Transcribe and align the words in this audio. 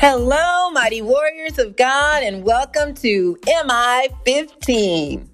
Hello, 0.00 0.70
mighty 0.70 1.02
warriors 1.02 1.58
of 1.58 1.76
God, 1.76 2.22
and 2.22 2.42
welcome 2.42 2.94
to 2.94 3.36
MI 3.66 4.08
15. 4.24 5.28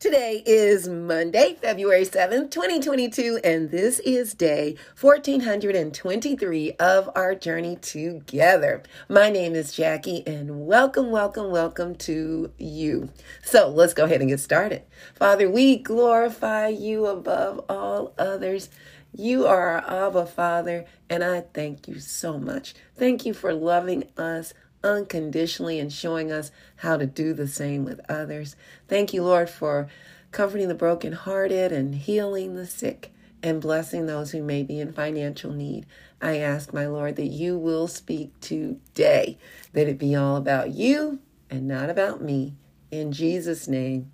Today 0.00 0.42
is 0.46 0.88
Monday, 0.88 1.56
February 1.60 2.06
7th, 2.06 2.50
2022, 2.50 3.40
and 3.44 3.70
this 3.70 3.98
is 4.00 4.32
day 4.32 4.76
1423 4.98 6.72
of 6.80 7.10
our 7.14 7.34
journey 7.34 7.76
together. 7.76 8.82
My 9.10 9.28
name 9.28 9.54
is 9.54 9.74
Jackie, 9.74 10.26
and 10.26 10.66
welcome, 10.66 11.10
welcome, 11.10 11.50
welcome 11.50 11.94
to 11.96 12.50
you. 12.56 13.10
So 13.42 13.68
let's 13.68 13.92
go 13.92 14.04
ahead 14.04 14.22
and 14.22 14.30
get 14.30 14.40
started. 14.40 14.82
Father, 15.14 15.50
we 15.50 15.76
glorify 15.76 16.68
you 16.68 17.04
above 17.04 17.62
all 17.68 18.14
others. 18.18 18.70
You 19.16 19.46
are 19.46 19.78
our 19.78 20.06
Abba 20.08 20.26
Father, 20.26 20.86
and 21.08 21.22
I 21.22 21.42
thank 21.42 21.86
you 21.86 22.00
so 22.00 22.36
much. 22.36 22.74
Thank 22.96 23.24
you 23.24 23.32
for 23.32 23.54
loving 23.54 24.08
us 24.18 24.54
unconditionally 24.82 25.78
and 25.78 25.92
showing 25.92 26.32
us 26.32 26.50
how 26.76 26.96
to 26.96 27.06
do 27.06 27.32
the 27.32 27.46
same 27.46 27.84
with 27.84 28.00
others. 28.08 28.56
Thank 28.88 29.14
you, 29.14 29.22
Lord, 29.22 29.48
for 29.48 29.88
comforting 30.32 30.66
the 30.66 30.74
brokenhearted 30.74 31.70
and 31.70 31.94
healing 31.94 32.56
the 32.56 32.66
sick 32.66 33.12
and 33.40 33.60
blessing 33.60 34.06
those 34.06 34.32
who 34.32 34.42
may 34.42 34.64
be 34.64 34.80
in 34.80 34.92
financial 34.92 35.52
need. 35.52 35.86
I 36.20 36.38
ask, 36.38 36.72
my 36.72 36.88
Lord, 36.88 37.14
that 37.14 37.26
you 37.28 37.56
will 37.56 37.86
speak 37.86 38.38
today, 38.40 39.38
that 39.74 39.88
it 39.88 39.98
be 39.98 40.16
all 40.16 40.36
about 40.36 40.70
you 40.72 41.20
and 41.48 41.68
not 41.68 41.88
about 41.88 42.20
me. 42.20 42.54
In 42.90 43.12
Jesus' 43.12 43.68
name, 43.68 44.10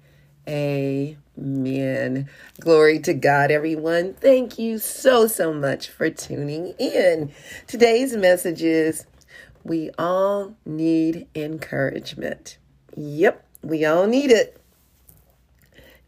Amen. 0.46 1.19
Glory 1.36 2.98
to 3.00 3.14
God, 3.14 3.50
everyone. 3.50 4.14
Thank 4.14 4.58
you 4.58 4.78
so, 4.78 5.26
so 5.26 5.52
much 5.52 5.88
for 5.88 6.10
tuning 6.10 6.74
in. 6.78 7.32
Today's 7.66 8.16
message 8.16 8.62
is 8.62 9.06
we 9.64 9.90
all 9.98 10.56
need 10.66 11.28
encouragement. 11.34 12.58
Yep, 12.96 13.46
we 13.62 13.84
all 13.84 14.06
need 14.06 14.30
it. 14.30 14.60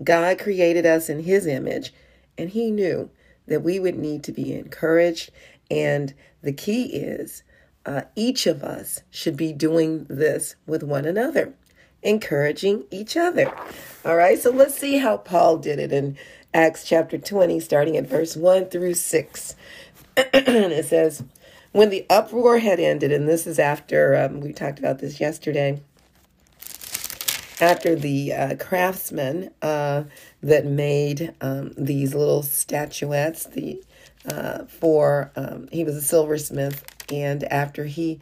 God 0.03 0.39
created 0.39 0.85
us 0.85 1.09
in 1.09 1.21
His 1.21 1.47
image, 1.47 1.95
and 2.37 2.51
He 2.51 2.71
knew 2.71 3.09
that 3.47 3.63
we 3.63 3.79
would 3.79 3.97
need 3.97 4.25
to 4.25 4.33
be 4.33 4.53
encouraged. 4.53 5.31
And 5.71 6.15
the 6.43 6.53
key 6.53 6.87
is 6.87 7.43
uh, 7.87 8.03
each 8.17 8.47
of 8.47 8.63
us 8.63 9.03
should 9.11 9.37
be 9.37 9.53
doing 9.53 10.05
this 10.09 10.57
with 10.67 10.83
one 10.83 11.05
another 11.05 11.55
encouraging 12.03 12.85
each 12.91 13.17
other. 13.17 13.53
All 14.05 14.17
right, 14.17 14.39
so 14.39 14.51
let's 14.51 14.77
see 14.77 14.99
how 14.99 15.17
Paul 15.17 15.59
did 15.59 15.79
it 15.79 15.93
in 15.93 16.17
Acts 16.53 16.85
chapter 16.85 17.19
20, 17.19 17.61
starting 17.61 17.97
at 17.97 18.07
verse 18.07 18.37
1 18.37 18.67
through 18.67 18.95
6. 18.95 19.57
it 20.17 20.85
says, 20.87 21.23
When 21.73 21.91
the 21.91 22.05
uproar 22.11 22.59
had 22.59 22.81
ended, 22.81 23.13
and 23.13 23.29
this 23.29 23.47
is 23.47 23.59
after, 23.59 24.17
um, 24.17 24.41
we 24.41 24.53
talked 24.53 24.79
about 24.79 24.99
this 24.99 25.21
yesterday, 25.21 25.81
after 27.61 27.95
the 27.95 28.33
uh, 28.33 28.57
craftsmen 28.57 29.51
uh, 29.63 30.03
that 30.43 30.67
made 30.67 31.33
um, 31.41 31.73
these 31.79 32.13
little 32.15 32.43
statuettes, 32.43 33.45
the 33.45 33.83
uh, 34.27 34.65
for 34.67 35.33
um, 35.37 35.69
he 35.73 35.85
was 35.85 35.97
a 35.97 36.03
silversmith, 36.03 36.85
and 37.11 37.45
after 37.45 37.85
he 37.85 38.21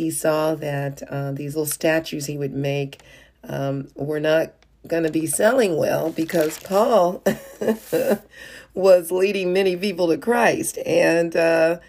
he 0.00 0.10
saw 0.10 0.54
that 0.54 1.02
uh, 1.10 1.30
these 1.30 1.54
little 1.54 1.66
statues 1.66 2.24
he 2.24 2.38
would 2.38 2.54
make 2.54 3.02
um, 3.44 3.88
were 3.94 4.18
not 4.18 4.52
going 4.86 5.02
to 5.02 5.12
be 5.12 5.26
selling 5.26 5.76
well 5.76 6.10
because 6.10 6.58
Paul 6.60 7.22
was 8.74 9.12
leading 9.12 9.52
many 9.52 9.76
people 9.76 10.08
to 10.08 10.16
Christ. 10.16 10.78
And 10.86 11.36
uh, 11.36 11.80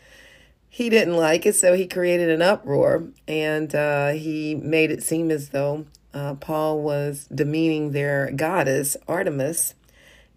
he 0.68 0.90
didn't 0.90 1.16
like 1.16 1.46
it, 1.46 1.56
so 1.56 1.74
he 1.74 1.88
created 1.88 2.30
an 2.30 2.42
uproar 2.42 3.06
and 3.30 3.74
uh, 3.74 4.10
he 4.10 4.56
made 4.56 4.92
it 4.92 5.04
seem 5.04 5.32
as 5.32 5.50
though 5.50 5.86
uh, 6.14 6.34
Paul 6.34 6.82
was 6.82 7.30
demeaning 7.34 7.92
their 7.92 8.30
goddess, 8.32 8.98
Artemis. 9.08 9.74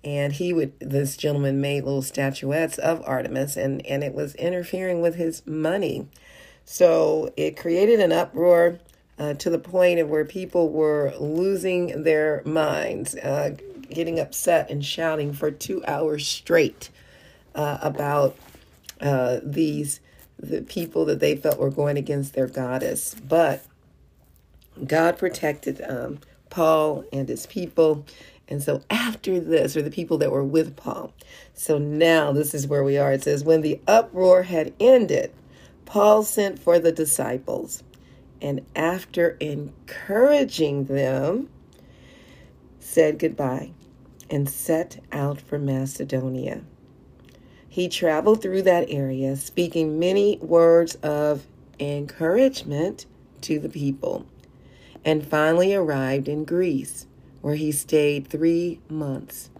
And 0.04 0.34
he 0.34 0.53
would, 0.53 0.78
this 0.78 1.16
gentleman 1.16 1.60
made 1.60 1.82
little 1.82 2.03
statuettes 2.03 2.78
of 2.78 3.03
Artemis, 3.04 3.56
and, 3.56 3.84
and 3.87 4.04
it 4.04 4.15
was 4.15 4.34
interfering 4.37 5.00
with 5.00 5.16
his 5.16 5.44
money. 5.44 6.06
So 6.64 7.32
it 7.36 7.56
created 7.56 8.00
an 8.00 8.12
uproar 8.12 8.78
uh, 9.19 9.34
to 9.34 9.50
the 9.50 9.58
point 9.58 10.00
of 10.00 10.08
where 10.08 10.25
people 10.25 10.70
were 10.70 11.12
losing 11.19 12.02
their 12.02 12.42
minds, 12.44 13.14
uh, 13.16 13.56
getting 13.91 14.19
upset 14.19 14.70
and 14.70 14.84
shouting 14.84 15.32
for 15.32 15.50
two 15.50 15.84
hours 15.86 16.26
straight 16.26 16.91
uh, 17.54 17.78
about 17.82 18.36
uh, 19.00 19.41
these 19.42 20.00
the 20.38 20.62
people 20.62 21.04
that 21.04 21.20
they 21.20 21.36
felt 21.36 21.58
were 21.58 21.70
going 21.70 21.97
against 21.97 22.34
their 22.34 22.48
goddess. 22.48 23.14
But 23.14 23.64
God 24.84 25.16
protected 25.16 25.81
um, 25.88 26.19
Paul 26.50 27.04
and 27.12 27.28
his 27.28 27.46
people. 27.46 28.04
And 28.48 28.62
so 28.62 28.82
after 28.91 29.41
this, 29.41 29.76
or 29.76 29.82
the 29.82 29.91
people 29.91 30.19
that 30.19 30.32
were 30.32 30.44
with 30.44 30.76
Paul. 30.76 31.12
So 31.54 31.78
now 31.78 32.32
this 32.32 32.52
is 32.52 32.66
where 32.66 32.84
we 32.84 32.98
are. 32.98 33.12
It 33.12 33.22
says, 33.22 33.44
When 33.44 33.62
the 33.62 33.81
uproar 33.86 34.42
had 34.42 34.75
ended, 34.81 35.32
Paul 35.87 36.22
sent 36.22 36.59
for 36.59 36.78
the 36.78 36.93
disciples, 36.93 37.83
and 38.41 38.65
after 38.75 39.37
encouraging 39.41 40.84
them, 40.84 41.49
said 42.78 43.19
goodbye 43.19 43.72
and 44.31 44.49
set 44.49 45.03
out 45.12 45.41
for 45.41 45.59
Macedonia. 45.59 46.62
He 47.69 47.89
traveled 47.89 48.41
through 48.41 48.62
that 48.62 48.87
area, 48.89 49.37
speaking 49.37 49.99
many 49.99 50.39
words 50.39 50.94
of 50.97 51.47
encouragement 51.81 53.06
to 53.41 53.59
the 53.59 53.69
people, 53.69 54.27
and 55.05 55.27
finally 55.27 55.75
arrived 55.75 56.28
in 56.28 56.44
Greece, 56.44 57.06
where 57.41 57.56
he 57.56 57.73
stayed 57.73 58.28
three 58.28 58.81
months. 58.89 59.50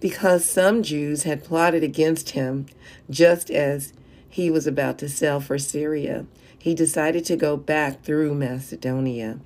Because 0.00 0.44
some 0.44 0.82
Jews 0.82 1.22
had 1.22 1.44
plotted 1.44 1.82
against 1.82 2.30
him, 2.30 2.66
just 3.08 3.50
as 3.50 3.92
he 4.34 4.50
was 4.50 4.66
about 4.66 4.98
to 4.98 5.08
sail 5.08 5.38
for 5.38 5.60
Syria, 5.60 6.26
he 6.58 6.74
decided 6.74 7.24
to 7.26 7.36
go 7.36 7.56
back 7.56 8.02
through 8.02 8.34
Macedonia. 8.34 9.38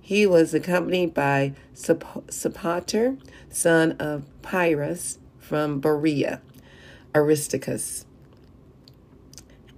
He 0.00 0.24
was 0.24 0.54
accompanied 0.54 1.12
by 1.12 1.54
Sopater, 1.74 3.20
son 3.48 3.96
of 3.98 4.22
Pyrrhus 4.40 5.18
from 5.40 5.80
Berea, 5.80 6.40
Aristarchus, 7.12 8.06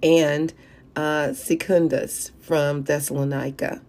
and 0.03 0.53
uh, 0.95 1.33
Secundus 1.33 2.33
from 2.39 2.83
Thessalonica, 2.83 3.81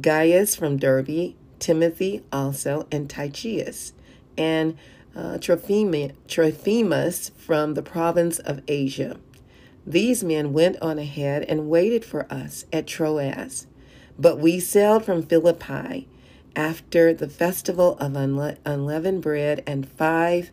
Gaius 0.00 0.56
from 0.56 0.78
Derbe, 0.78 1.34
Timothy 1.58 2.22
also, 2.32 2.86
and 2.90 3.10
Tychicus, 3.10 3.92
and 4.38 4.78
uh, 5.14 5.36
Trophimus 5.36 7.32
from 7.36 7.74
the 7.74 7.82
province 7.82 8.38
of 8.38 8.62
Asia. 8.66 9.18
These 9.86 10.24
men 10.24 10.52
went 10.52 10.76
on 10.82 10.98
ahead 10.98 11.44
and 11.44 11.68
waited 11.68 12.04
for 12.04 12.30
us 12.32 12.64
at 12.72 12.86
Troas. 12.88 13.66
But 14.18 14.38
we 14.38 14.58
sailed 14.58 15.04
from 15.04 15.22
Philippi 15.22 16.08
after 16.56 17.14
the 17.14 17.28
festival 17.28 17.96
of 17.98 18.12
unle- 18.12 18.56
unleavened 18.64 19.22
bread, 19.22 19.62
and 19.66 19.88
five 19.88 20.50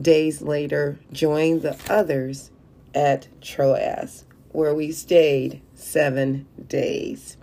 days 0.00 0.42
later 0.42 1.00
joined 1.10 1.62
the 1.62 1.76
others 1.88 2.50
at 2.94 3.26
Troas, 3.40 4.24
where 4.52 4.74
we 4.74 4.92
stayed 4.92 5.62
seven 5.74 6.46
days. 6.68 7.36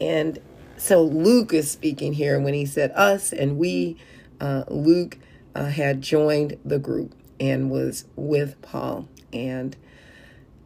And 0.00 0.38
so 0.76 1.02
Luke 1.02 1.52
is 1.52 1.70
speaking 1.70 2.14
here 2.14 2.40
when 2.40 2.54
he 2.54 2.66
said 2.66 2.90
us 2.92 3.32
and 3.32 3.58
we. 3.58 3.96
Uh, 4.40 4.64
Luke 4.68 5.18
uh, 5.54 5.66
had 5.66 6.00
joined 6.00 6.56
the 6.64 6.78
group 6.78 7.14
and 7.38 7.70
was 7.70 8.06
with 8.16 8.60
Paul. 8.62 9.06
And 9.34 9.76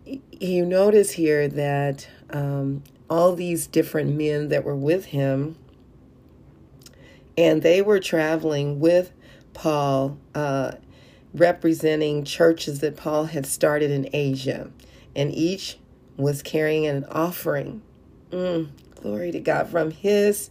you 0.06 0.66
notice 0.66 1.12
here 1.12 1.48
that 1.48 2.08
um, 2.30 2.82
all 3.08 3.34
these 3.34 3.66
different 3.66 4.16
men 4.16 4.48
that 4.48 4.64
were 4.64 4.76
with 4.76 5.06
him, 5.06 5.56
and 7.36 7.62
they 7.62 7.82
were 7.82 8.00
traveling 8.00 8.80
with 8.80 9.12
Paul, 9.52 10.18
uh, 10.34 10.72
representing 11.32 12.24
churches 12.24 12.80
that 12.80 12.96
Paul 12.96 13.26
had 13.26 13.46
started 13.46 13.90
in 13.90 14.08
Asia, 14.12 14.70
and 15.16 15.32
each 15.32 15.78
was 16.16 16.42
carrying 16.42 16.86
an 16.86 17.04
offering. 17.06 17.82
Mm, 18.30 18.68
glory 18.96 19.32
to 19.32 19.40
God 19.40 19.68
from 19.68 19.90
his 19.90 20.50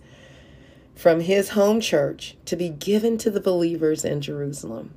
from 0.95 1.21
his 1.21 1.49
home 1.49 1.81
church 1.81 2.37
to 2.45 2.55
be 2.55 2.69
given 2.69 3.17
to 3.17 3.31
the 3.31 3.41
believers 3.41 4.05
in 4.05 4.21
Jerusalem. 4.21 4.93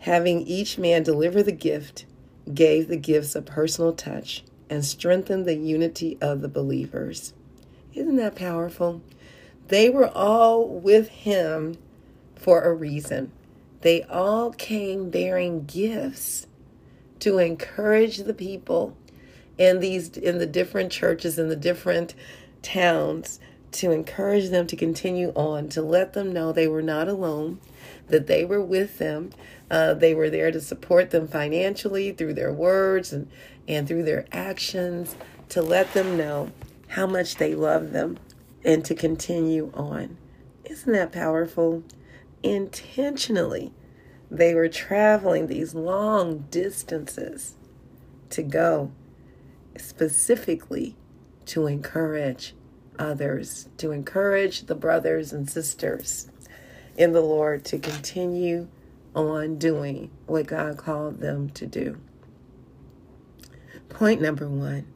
Having 0.00 0.42
each 0.42 0.78
man 0.78 1.04
deliver 1.04 1.44
the 1.44 1.52
gift 1.52 2.06
gave 2.52 2.88
the 2.88 2.96
gifts 2.96 3.34
a 3.34 3.42
personal 3.42 3.92
touch 3.92 4.44
and 4.68 4.84
strengthened 4.84 5.46
the 5.46 5.56
unity 5.56 6.18
of 6.20 6.40
the 6.40 6.48
believers. 6.48 7.32
Isn't 7.94 8.16
that 8.16 8.34
powerful? 8.34 9.02
They 9.68 9.88
were 9.88 10.08
all 10.08 10.68
with 10.68 11.08
him 11.08 11.78
for 12.34 12.62
a 12.62 12.72
reason. 12.72 13.32
They 13.80 14.02
all 14.04 14.52
came 14.52 15.10
bearing 15.10 15.64
gifts 15.64 16.46
to 17.20 17.38
encourage 17.38 18.18
the 18.18 18.34
people 18.34 18.96
in 19.58 19.80
these 19.80 20.16
in 20.16 20.38
the 20.38 20.46
different 20.46 20.92
churches 20.92 21.38
in 21.38 21.48
the 21.48 21.56
different 21.56 22.14
towns 22.62 23.40
to 23.76 23.90
encourage 23.90 24.48
them 24.48 24.66
to 24.66 24.76
continue 24.76 25.32
on, 25.34 25.68
to 25.68 25.82
let 25.82 26.12
them 26.12 26.32
know 26.32 26.52
they 26.52 26.68
were 26.68 26.82
not 26.82 27.08
alone, 27.08 27.60
that 28.08 28.26
they 28.26 28.44
were 28.44 28.60
with 28.60 28.98
them. 28.98 29.30
Uh, 29.70 29.94
they 29.94 30.14
were 30.14 30.30
there 30.30 30.50
to 30.50 30.60
support 30.60 31.10
them 31.10 31.28
financially 31.28 32.12
through 32.12 32.34
their 32.34 32.52
words 32.52 33.12
and, 33.12 33.30
and 33.68 33.86
through 33.86 34.02
their 34.02 34.26
actions, 34.32 35.16
to 35.48 35.62
let 35.62 35.92
them 35.92 36.16
know 36.16 36.50
how 36.88 37.06
much 37.06 37.36
they 37.36 37.54
love 37.54 37.92
them 37.92 38.18
and 38.64 38.84
to 38.84 38.94
continue 38.94 39.70
on. 39.74 40.16
Isn't 40.64 40.92
that 40.92 41.12
powerful? 41.12 41.84
Intentionally, 42.42 43.72
they 44.30 44.54
were 44.54 44.68
traveling 44.68 45.46
these 45.46 45.74
long 45.74 46.46
distances 46.50 47.54
to 48.30 48.42
go 48.42 48.90
specifically 49.76 50.96
to 51.44 51.66
encourage 51.66 52.54
others, 52.98 53.68
to 53.78 53.92
encourage 53.92 54.66
the 54.66 54.74
brothers 54.74 55.32
and 55.32 55.48
sisters 55.48 56.30
in 56.96 57.12
the 57.12 57.20
Lord 57.20 57.64
to 57.66 57.78
continue 57.78 58.68
on 59.14 59.58
doing 59.58 60.10
what 60.26 60.46
God 60.46 60.76
called 60.76 61.20
them 61.20 61.50
to 61.50 61.66
do. 61.66 61.98
Point 63.88 64.20
number 64.20 64.48
one 64.48 64.86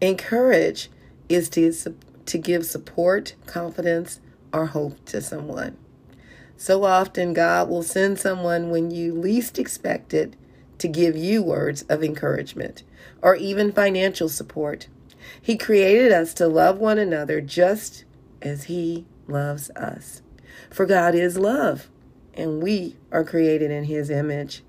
encourage 0.00 0.90
is 1.28 1.48
to, 1.50 1.72
to 2.26 2.38
give 2.38 2.64
support, 2.64 3.34
confidence, 3.46 4.20
or 4.52 4.66
hope 4.66 5.04
to 5.06 5.20
someone. 5.20 5.76
So 6.56 6.84
often, 6.84 7.34
God 7.34 7.68
will 7.68 7.82
send 7.82 8.18
someone 8.18 8.70
when 8.70 8.90
you 8.90 9.14
least 9.14 9.58
expect 9.58 10.12
it 10.12 10.34
to 10.78 10.88
give 10.88 11.16
you 11.16 11.42
words 11.42 11.82
of 11.82 12.02
encouragement 12.02 12.82
or 13.22 13.34
even 13.36 13.72
financial 13.72 14.28
support. 14.28 14.88
He 15.40 15.56
created 15.56 16.12
us 16.12 16.34
to 16.34 16.48
love 16.48 16.78
one 16.78 16.98
another 16.98 17.40
just 17.40 18.04
as 18.42 18.64
He 18.64 19.06
loves 19.26 19.70
us. 19.70 20.22
For 20.70 20.86
God 20.86 21.14
is 21.14 21.38
love, 21.38 21.88
and 22.34 22.62
we 22.62 22.96
are 23.12 23.24
created 23.24 23.70
in 23.70 23.84
His 23.84 24.10
image. 24.10 24.62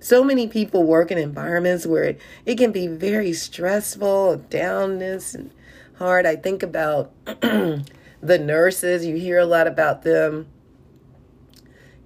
So 0.00 0.22
many 0.22 0.46
people 0.46 0.84
work 0.84 1.10
in 1.10 1.18
environments 1.18 1.86
where 1.86 2.04
it, 2.04 2.20
it 2.44 2.56
can 2.56 2.72
be 2.72 2.86
very 2.86 3.32
stressful, 3.32 4.44
downness, 4.50 5.34
and 5.34 5.50
hard. 5.98 6.26
I 6.26 6.36
think 6.36 6.62
about 6.62 7.12
the 7.24 7.82
nurses, 8.22 9.06
you 9.06 9.16
hear 9.16 9.38
a 9.38 9.46
lot 9.46 9.66
about 9.66 10.02
them. 10.02 10.46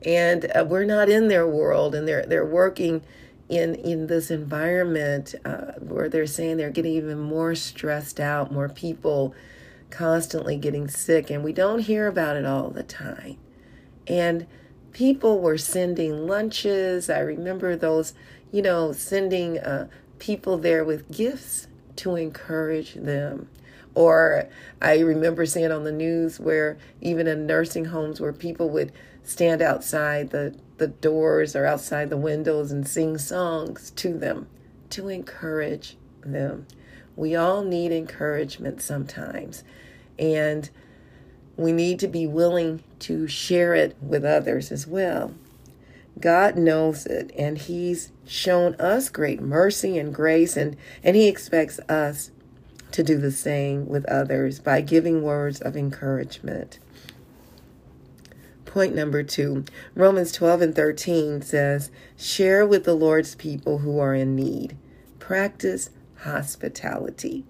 And 0.05 0.51
uh, 0.57 0.65
we're 0.67 0.85
not 0.85 1.11
in 1.11 1.29
their 1.29 1.47
world, 1.47 1.95
and 1.95 2.09
they're 2.09 2.25
they're 2.25 2.47
working 2.47 3.03
in 3.51 3.75
in 3.75 4.07
this 4.07 4.31
environment 4.31 5.35
uh, 5.45 5.73
where 5.81 6.09
they're 6.09 6.27
saying 6.27 6.57
they're 6.57 6.71
getting 6.71 6.95
even 6.95 7.19
more 7.19 7.55
stressed 7.55 8.21
out, 8.21 8.53
more 8.53 8.69
people 8.69 9.35
constantly 9.91 10.57
getting 10.57 10.89
sick, 10.89 11.29
and 11.31 11.43
we 11.43 11.53
don't 11.53 11.81
hear 11.81 12.07
about 12.07 12.37
it 12.37 12.47
all 12.47 12.71
the 12.71 12.85
time. 12.85 13.37
And 14.07 14.47
people 14.93 15.41
were 15.41 15.59
sending 15.59 16.29
lunches. 16.29 17.11
I 17.11 17.19
remember 17.19 17.77
those, 17.77 18.15
you 18.53 18.63
know, 18.63 18.93
sending 18.93 19.59
uh, 19.59 19.89
people 20.21 20.57
there 20.57 20.85
with 20.85 21.11
gifts 21.11 21.67
to 21.97 22.15
encourage 22.15 22.95
them. 22.95 23.49
Or 23.97 24.49
I 24.81 25.01
remember 25.01 25.45
seeing 25.45 25.73
on 25.73 25.83
the 25.83 25.93
news 25.93 26.39
where 26.39 26.79
even 27.01 27.27
in 27.27 27.47
nursing 27.47 27.87
homes 27.87 28.21
where 28.21 28.33
people 28.33 28.71
would 28.71 28.93
stand 29.25 29.61
outside 29.61 30.31
the 30.31 30.55
the 30.81 30.89
doors 30.89 31.55
or 31.55 31.67
outside 31.67 32.09
the 32.09 32.17
windows 32.17 32.73
and 32.73 32.89
sing 32.89 33.19
songs 33.19 33.91
to 33.91 34.17
them 34.17 34.49
to 34.89 35.09
encourage 35.09 35.97
them. 36.23 36.67
We 37.15 37.37
all 37.37 37.63
need 37.63 37.93
encouragement 37.93 38.81
sometimes, 38.81 39.63
and 40.19 40.71
we 41.57 41.71
need 41.71 41.99
to 42.01 42.09
be 42.09 42.27
willing 42.27 42.83
to 43.01 43.29
share 43.29 43.75
it 43.75 43.95
with 44.01 44.25
others 44.25 44.73
as 44.73 44.87
well. 44.87 45.35
God 46.19 46.57
knows 46.57 47.05
it, 47.05 47.31
and 47.37 47.59
He's 47.59 48.11
shown 48.27 48.75
us 48.77 49.11
great 49.11 49.43
mercy 49.43 49.99
and 49.99 50.15
grace, 50.15 50.57
and, 50.57 50.79
and 51.05 51.15
He 51.15 51.29
expects 51.29 51.79
us 51.91 52.31
to 52.93 53.03
do 53.03 53.19
the 53.19 53.31
same 53.31 53.87
with 53.87 54.07
others 54.07 54.59
by 54.59 54.81
giving 54.81 55.23
words 55.23 55.61
of 55.61 55.77
encouragement. 55.77 56.79
Point 58.71 58.95
number 58.95 59.25
two 59.25 59.65
Romans 59.97 60.31
12 60.31 60.63
and 60.63 60.75
13 60.77 61.43
says, 61.43 61.91
Share 62.17 62.65
with 62.65 62.85
the 62.85 62.95
Lord's 62.95 63.35
people 63.35 63.79
who 63.79 63.99
are 63.99 64.15
in 64.15 64.37
need. 64.37 64.77
Practice 65.19 65.91
hospitality. 66.19 67.45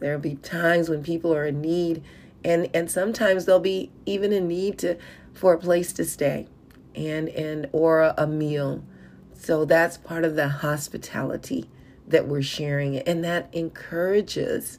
There'll 0.00 0.18
be 0.18 0.36
times 0.36 0.88
when 0.88 1.02
people 1.02 1.34
are 1.34 1.44
in 1.44 1.60
need, 1.60 2.02
and, 2.42 2.70
and 2.72 2.90
sometimes 2.90 3.44
they'll 3.44 3.60
be 3.60 3.90
even 4.06 4.32
in 4.32 4.48
need 4.48 4.78
to 4.78 4.96
for 5.34 5.52
a 5.52 5.58
place 5.58 5.92
to 5.92 6.04
stay 6.06 6.48
and, 6.94 7.28
and 7.28 7.68
or 7.72 8.14
a 8.16 8.26
meal. 8.26 8.82
So 9.34 9.66
that's 9.66 9.98
part 9.98 10.24
of 10.24 10.34
the 10.34 10.48
hospitality 10.48 11.68
that 12.06 12.26
we're 12.26 12.40
sharing, 12.40 12.96
and 13.00 13.22
that 13.22 13.50
encourages 13.52 14.78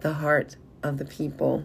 the 0.00 0.12
heart 0.12 0.56
of 0.82 0.98
the 0.98 1.06
people. 1.06 1.64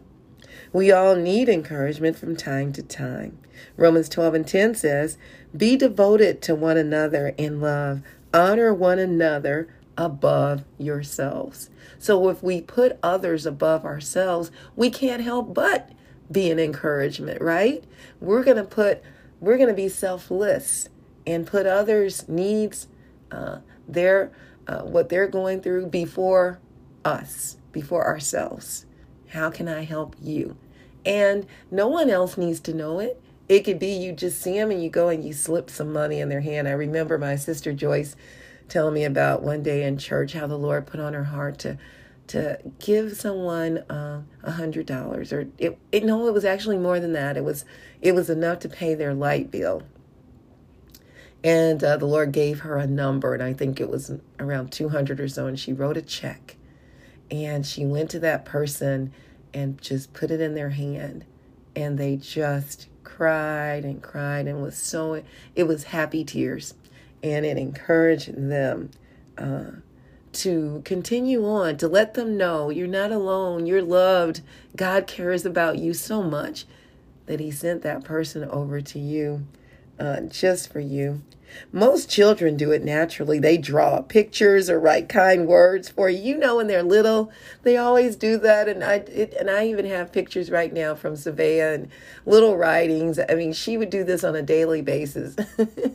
We 0.73 0.91
all 0.91 1.15
need 1.15 1.49
encouragement 1.49 2.17
from 2.17 2.35
time 2.35 2.73
to 2.73 2.83
time. 2.83 3.37
Romans 3.77 4.09
12 4.09 4.33
and 4.33 4.47
10 4.47 4.75
says, 4.75 5.17
Be 5.55 5.77
devoted 5.77 6.41
to 6.43 6.55
one 6.55 6.77
another 6.77 7.33
in 7.37 7.61
love, 7.61 8.01
honor 8.33 8.73
one 8.73 8.99
another 8.99 9.67
above 9.97 10.63
yourselves. 10.77 11.69
So 11.99 12.29
if 12.29 12.41
we 12.41 12.61
put 12.61 12.97
others 13.03 13.45
above 13.45 13.85
ourselves, 13.85 14.51
we 14.75 14.89
can't 14.89 15.21
help 15.21 15.53
but 15.53 15.91
be 16.31 16.49
an 16.49 16.59
encouragement, 16.59 17.41
right? 17.41 17.83
We're 18.19 18.43
going 18.43 18.57
to 18.57 18.63
put, 18.63 19.03
we're 19.39 19.57
going 19.57 19.69
to 19.69 19.75
be 19.75 19.89
selfless 19.89 20.89
and 21.27 21.45
put 21.45 21.65
others' 21.65 22.27
needs, 22.27 22.87
uh, 23.31 23.59
their, 23.87 24.31
uh, 24.67 24.81
what 24.81 25.09
they're 25.09 25.27
going 25.27 25.61
through 25.61 25.87
before 25.87 26.59
us, 27.03 27.57
before 27.71 28.05
ourselves. 28.05 28.85
How 29.31 29.49
can 29.49 29.67
I 29.67 29.83
help 29.83 30.15
you? 30.21 30.57
And 31.05 31.45
no 31.69 31.87
one 31.87 32.09
else 32.09 32.37
needs 32.37 32.59
to 32.61 32.73
know 32.73 32.99
it. 32.99 33.21
It 33.47 33.63
could 33.63 33.79
be 33.79 33.87
you 33.87 34.13
just 34.13 34.41
see 34.41 34.53
them 34.53 34.71
and 34.71 34.83
you 34.83 34.89
go 34.89 35.09
and 35.09 35.23
you 35.23 35.33
slip 35.33 35.69
some 35.69 35.91
money 35.91 36.19
in 36.19 36.29
their 36.29 36.41
hand. 36.41 36.67
I 36.67 36.71
remember 36.71 37.17
my 37.17 37.35
sister 37.35 37.73
Joyce 37.73 38.15
telling 38.69 38.93
me 38.93 39.03
about 39.03 39.41
one 39.41 39.63
day 39.63 39.83
in 39.83 39.97
church 39.97 40.33
how 40.33 40.47
the 40.47 40.57
Lord 40.57 40.85
put 40.87 40.99
on 40.99 41.13
her 41.13 41.25
heart 41.25 41.59
to 41.59 41.77
to 42.27 42.57
give 42.79 43.17
someone 43.17 43.79
uh, 43.89 44.21
a 44.43 44.47
uh, 44.47 44.51
hundred 44.51 44.85
dollars 44.85 45.33
or 45.33 45.49
it, 45.57 45.77
it 45.91 46.05
no 46.05 46.27
it 46.27 46.33
was 46.33 46.45
actually 46.45 46.77
more 46.77 46.97
than 46.97 47.11
that 47.11 47.35
it 47.35 47.43
was 47.43 47.65
it 48.01 48.13
was 48.13 48.29
enough 48.29 48.59
to 48.59 48.69
pay 48.69 48.95
their 48.95 49.13
light 49.13 49.51
bill 49.51 49.83
and 51.43 51.83
uh, 51.83 51.97
the 51.97 52.05
lord 52.05 52.31
gave 52.31 52.61
her 52.61 52.77
a 52.77 52.87
number 52.87 53.33
and 53.33 53.43
i 53.43 53.51
think 53.51 53.81
it 53.81 53.89
was 53.89 54.13
around 54.39 54.71
200 54.71 55.19
or 55.19 55.27
so 55.27 55.45
and 55.45 55.59
she 55.59 55.73
wrote 55.73 55.97
a 55.97 56.01
check 56.01 56.55
and 57.29 57.65
she 57.65 57.85
went 57.85 58.09
to 58.09 58.19
that 58.19 58.45
person 58.45 59.11
and 59.53 59.81
just 59.81 60.13
put 60.13 60.31
it 60.31 60.41
in 60.41 60.55
their 60.55 60.69
hand. 60.69 61.25
And 61.75 61.97
they 61.97 62.17
just 62.17 62.87
cried 63.03 63.83
and 63.83 64.01
cried 64.01 64.47
and 64.47 64.61
was 64.61 64.77
so, 64.77 65.23
it 65.55 65.63
was 65.63 65.85
happy 65.85 66.23
tears. 66.23 66.73
And 67.23 67.45
it 67.45 67.57
encouraged 67.57 68.33
them 68.35 68.91
uh, 69.37 69.71
to 70.33 70.81
continue 70.85 71.45
on, 71.47 71.77
to 71.77 71.87
let 71.87 72.13
them 72.13 72.37
know 72.37 72.69
you're 72.69 72.87
not 72.87 73.11
alone, 73.11 73.65
you're 73.65 73.81
loved. 73.81 74.41
God 74.75 75.07
cares 75.07 75.45
about 75.45 75.77
you 75.77 75.93
so 75.93 76.23
much 76.23 76.65
that 77.27 77.39
He 77.39 77.51
sent 77.51 77.83
that 77.83 78.03
person 78.03 78.43
over 78.45 78.81
to 78.81 78.99
you 78.99 79.45
uh, 80.01 80.21
just 80.21 80.71
for 80.73 80.79
you. 80.79 81.21
Most 81.71 82.09
children 82.09 82.57
do 82.57 82.71
it 82.71 82.83
naturally. 82.83 83.37
They 83.37 83.57
draw 83.57 84.01
pictures 84.01 84.69
or 84.69 84.79
write 84.79 85.09
kind 85.09 85.45
words 85.47 85.89
for 85.89 86.09
you. 86.09 86.21
You 86.21 86.37
know, 86.37 86.55
when 86.55 86.67
they're 86.67 86.81
little, 86.81 87.31
they 87.63 87.77
always 87.77 88.15
do 88.15 88.37
that. 88.39 88.67
And 88.67 88.83
I 88.83 88.95
it, 88.95 89.35
and 89.39 89.49
I 89.49 89.67
even 89.67 89.85
have 89.85 90.11
pictures 90.13 90.49
right 90.49 90.73
now 90.73 90.95
from 90.95 91.13
Savea 91.13 91.75
and 91.75 91.89
little 92.25 92.57
writings. 92.57 93.19
I 93.19 93.35
mean, 93.35 93.53
she 93.53 93.77
would 93.77 93.89
do 93.89 94.03
this 94.03 94.23
on 94.23 94.35
a 94.35 94.41
daily 94.41 94.81
basis. 94.81 95.35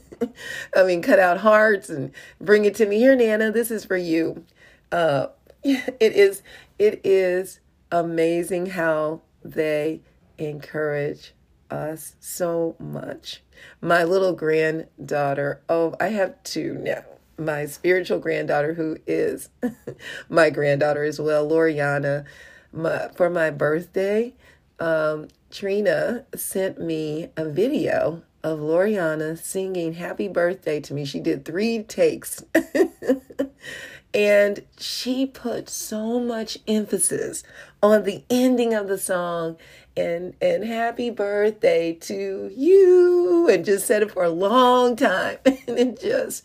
I 0.77 0.83
mean, 0.85 1.03
cut 1.03 1.19
out 1.19 1.39
hearts 1.39 1.89
and 1.89 2.13
bring 2.41 2.65
it 2.65 2.75
to 2.77 2.87
me. 2.87 2.99
Here, 2.99 3.17
Nana, 3.17 3.51
this 3.51 3.71
is 3.71 3.85
for 3.85 3.97
you. 3.97 4.45
Uh, 4.93 5.29
it 5.65 6.01
is 6.01 6.43
it 6.79 7.01
is 7.03 7.61
amazing 7.91 8.67
how 8.67 9.23
they 9.43 10.01
encourage 10.39 11.33
us 11.71 12.17
so 12.21 12.77
much. 12.79 13.43
My 13.81 14.05
little 14.05 14.33
granddaughter, 14.33 15.61
oh, 15.69 15.95
I 16.01 16.09
have 16.09 16.43
two 16.43 16.75
now. 16.75 17.05
My 17.39 17.67
spiritual 17.67 18.19
granddaughter, 18.19 18.75
who 18.75 18.97
is 19.07 19.51
my 20.29 20.51
granddaughter 20.51 21.05
as 21.05 21.21
well, 21.21 21.49
Loriana, 21.49 22.25
my, 22.73 23.09
for 23.15 23.29
my 23.29 23.51
birthday, 23.51 24.35
um, 24.79 25.29
Trina 25.51 26.27
sent 26.35 26.81
me 26.81 27.31
a 27.37 27.49
video 27.49 28.23
of 28.43 28.61
Loriana 28.61 29.37
singing 29.37 29.95
happy 29.95 30.29
birthday 30.29 30.81
to 30.81 30.95
me. 30.95 31.05
She 31.05 31.21
did 31.21 31.45
three 31.45 31.83
takes. 31.83 32.45
and 34.15 34.65
she 34.79 35.27
put 35.27 35.69
so 35.69 36.19
much 36.19 36.59
emphasis 36.67 37.43
on 37.83 38.05
the 38.05 38.25
ending 38.31 38.75
of 38.75 38.89
the 38.89 38.99
song 38.99 39.57
and 39.97 40.35
and 40.41 40.65
happy 40.65 41.11
birthday 41.11 41.93
to 41.93 42.53
you 42.55 43.49
and 43.51 43.65
just 43.65 43.87
said 43.87 44.03
it 44.03 44.11
for 44.11 44.25
a 44.25 44.31
long 44.31 44.97
time. 44.97 45.39
And 45.67 45.79
it 45.79 46.01
just 46.01 46.45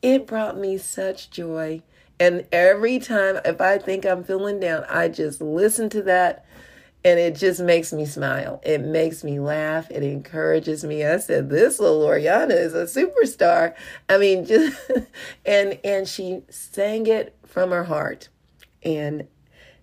it 0.00 0.26
brought 0.26 0.56
me 0.58 0.78
such 0.78 1.30
joy. 1.30 1.82
And 2.18 2.46
every 2.52 2.98
time 2.98 3.40
if 3.44 3.60
i 3.60 3.78
think 3.78 4.04
i'm 4.04 4.22
feeling 4.22 4.60
down 4.60 4.84
i 4.88 5.08
just 5.08 5.40
listen 5.40 5.88
to 5.90 6.02
that 6.02 6.44
and 7.04 7.18
it 7.18 7.34
just 7.34 7.60
makes 7.60 7.92
me 7.92 8.06
smile. 8.06 8.60
It 8.64 8.80
makes 8.80 9.24
me 9.24 9.40
laugh. 9.40 9.90
It 9.90 10.02
encourages 10.02 10.84
me. 10.84 11.04
I 11.04 11.18
said, 11.18 11.50
"This 11.50 11.80
little 11.80 12.00
Loriana 12.00 12.52
is 12.52 12.74
a 12.74 12.84
superstar." 12.84 13.74
I 14.08 14.18
mean, 14.18 14.44
just 14.46 14.76
and 15.44 15.78
and 15.84 16.06
she 16.06 16.42
sang 16.48 17.06
it 17.06 17.36
from 17.44 17.70
her 17.70 17.84
heart, 17.84 18.28
and 18.84 19.26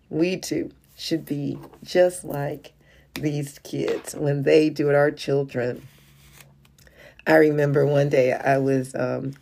we 0.10 0.38
too 0.38 0.72
should 0.98 1.26
be 1.26 1.58
just 1.84 2.24
like 2.24 2.74
these 3.16 3.60
kids 3.60 4.16
when 4.16 4.44
they 4.44 4.70
do 4.70 4.90
it. 4.90 4.96
Our 4.96 5.12
children. 5.12 5.88
I 7.28 7.36
remember 7.36 7.86
one 7.86 8.10
day 8.10 8.34
I 8.34 8.58
was 8.58 8.96
um, 8.96 9.36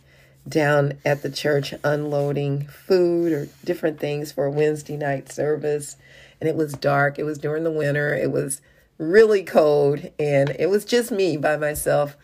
down 0.46 0.98
at 1.06 1.22
the 1.22 1.30
church 1.30 1.72
unloading 1.84 2.66
food 2.66 3.32
or 3.32 3.48
different 3.64 3.98
things 3.98 4.30
for 4.32 4.50
Wednesday 4.50 4.96
night 4.96 5.30
service 5.32 5.96
and 6.40 6.48
it 6.48 6.56
was 6.56 6.72
dark. 6.74 7.18
It 7.18 7.24
was 7.24 7.38
during 7.38 7.64
the 7.64 7.70
winter. 7.70 8.14
It 8.14 8.30
was 8.30 8.60
really 8.98 9.42
cold, 9.42 10.10
and 10.18 10.50
it 10.58 10.68
was 10.68 10.84
just 10.84 11.10
me 11.10 11.36
by 11.36 11.56
myself. 11.56 12.16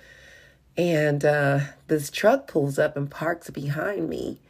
And 0.77 1.25
uh, 1.25 1.61
this 1.87 2.11
truck 2.11 2.49
pulls 2.49 2.79
up 2.79 2.97
and 2.97 3.11
parks 3.11 3.51
behind 3.51 4.09
me, 4.09 4.41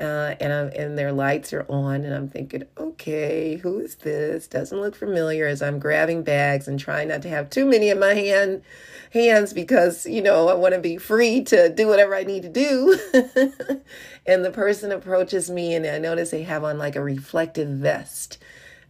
uh, 0.00 0.34
and 0.40 0.52
I'm, 0.52 0.68
and 0.68 0.98
their 0.98 1.12
lights 1.12 1.52
are 1.52 1.66
on, 1.68 2.04
and 2.04 2.14
I'm 2.14 2.28
thinking, 2.28 2.64
okay, 2.78 3.56
who 3.56 3.78
is 3.80 3.96
this? 3.96 4.46
Doesn't 4.46 4.80
look 4.80 4.96
familiar. 4.96 5.46
As 5.46 5.60
I'm 5.60 5.78
grabbing 5.78 6.22
bags 6.22 6.66
and 6.66 6.80
trying 6.80 7.08
not 7.08 7.22
to 7.22 7.28
have 7.28 7.50
too 7.50 7.66
many 7.66 7.90
in 7.90 7.98
my 7.98 8.14
hand 8.14 8.62
hands 9.12 9.52
because 9.52 10.04
you 10.04 10.20
know 10.20 10.48
I 10.48 10.54
want 10.54 10.74
to 10.74 10.80
be 10.80 10.98
free 10.98 11.42
to 11.44 11.72
do 11.72 11.86
whatever 11.86 12.14
I 12.14 12.24
need 12.24 12.42
to 12.42 12.48
do. 12.48 12.98
and 14.26 14.44
the 14.44 14.50
person 14.50 14.92
approaches 14.92 15.50
me, 15.50 15.74
and 15.74 15.86
I 15.86 15.98
notice 15.98 16.30
they 16.30 16.44
have 16.44 16.64
on 16.64 16.78
like 16.78 16.96
a 16.96 17.02
reflective 17.02 17.68
vest 17.68 18.38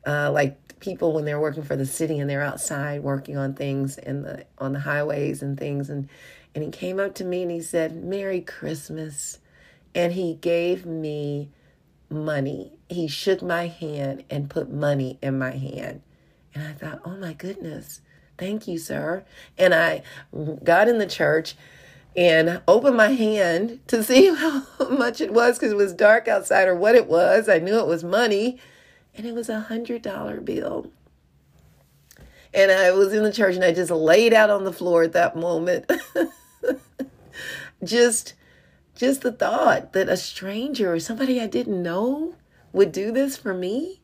uh, 0.06 0.30
like 0.30 0.56
people 0.80 1.12
when 1.12 1.24
they're 1.24 1.40
working 1.40 1.62
for 1.62 1.76
the 1.76 1.86
city 1.86 2.18
and 2.18 2.28
they're 2.28 2.42
outside 2.42 3.02
working 3.02 3.36
on 3.36 3.54
things 3.54 3.98
in 3.98 4.22
the 4.22 4.44
on 4.58 4.72
the 4.72 4.80
highways 4.80 5.42
and 5.42 5.58
things 5.58 5.90
and 5.90 6.08
and 6.54 6.64
he 6.64 6.70
came 6.70 7.00
up 7.00 7.14
to 7.14 7.24
me 7.24 7.42
and 7.42 7.50
he 7.50 7.60
said 7.60 8.04
merry 8.04 8.40
christmas. 8.40 9.38
And 9.94 10.12
he 10.12 10.34
gave 10.34 10.84
me 10.84 11.50
money. 12.10 12.74
He 12.90 13.08
shook 13.08 13.40
my 13.42 13.66
hand 13.66 14.24
and 14.28 14.50
put 14.50 14.70
money 14.70 15.18
in 15.22 15.38
my 15.38 15.52
hand. 15.52 16.02
And 16.54 16.66
i 16.66 16.72
thought 16.72 17.00
oh 17.04 17.16
my 17.16 17.32
goodness. 17.32 18.00
Thank 18.38 18.68
you 18.68 18.78
sir. 18.78 19.24
And 19.58 19.74
i 19.74 20.02
got 20.62 20.88
in 20.88 20.98
the 20.98 21.06
church 21.06 21.56
and 22.14 22.62
opened 22.68 22.96
my 22.96 23.12
hand 23.12 23.80
to 23.88 24.02
see 24.04 24.34
how 24.34 24.62
much 24.90 25.20
it 25.20 25.32
was 25.32 25.58
because 25.58 25.72
it 25.72 25.76
was 25.76 25.92
dark 25.94 26.28
outside 26.28 26.68
or 26.68 26.76
what 26.76 26.94
it 26.94 27.06
was. 27.06 27.48
I 27.48 27.58
knew 27.58 27.78
it 27.78 27.86
was 27.86 28.04
money 28.04 28.58
and 29.16 29.26
it 29.26 29.34
was 29.34 29.48
a 29.48 29.60
hundred 29.60 30.02
dollar 30.02 30.40
bill. 30.40 30.90
And 32.52 32.70
I 32.70 32.90
was 32.92 33.12
in 33.12 33.22
the 33.22 33.32
church 33.32 33.56
and 33.56 33.64
I 33.64 33.72
just 33.72 33.90
laid 33.90 34.32
out 34.32 34.50
on 34.50 34.64
the 34.64 34.72
floor 34.72 35.02
at 35.02 35.12
that 35.12 35.36
moment. 35.36 35.90
just 37.84 38.34
just 38.94 39.22
the 39.22 39.32
thought 39.32 39.92
that 39.92 40.08
a 40.08 40.16
stranger 40.16 40.92
or 40.92 41.00
somebody 41.00 41.40
I 41.40 41.46
didn't 41.46 41.82
know 41.82 42.34
would 42.72 42.92
do 42.92 43.12
this 43.12 43.36
for 43.36 43.52
me. 43.52 44.00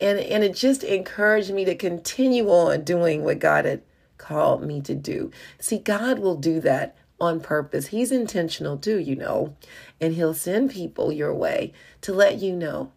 And 0.00 0.18
and 0.18 0.44
it 0.44 0.54
just 0.54 0.82
encouraged 0.82 1.52
me 1.52 1.64
to 1.64 1.74
continue 1.74 2.48
on 2.48 2.84
doing 2.84 3.24
what 3.24 3.38
God 3.38 3.64
had 3.64 3.82
called 4.18 4.62
me 4.62 4.80
to 4.82 4.94
do. 4.94 5.30
See, 5.58 5.78
God 5.78 6.18
will 6.18 6.36
do 6.36 6.60
that 6.60 6.96
on 7.20 7.40
purpose. 7.40 7.88
He's 7.88 8.12
intentional 8.12 8.78
too, 8.78 8.98
you 8.98 9.16
know. 9.16 9.56
And 10.00 10.14
he'll 10.14 10.34
send 10.34 10.70
people 10.70 11.12
your 11.12 11.34
way 11.34 11.72
to 12.00 12.14
let 12.14 12.38
you 12.38 12.54
know 12.54 12.92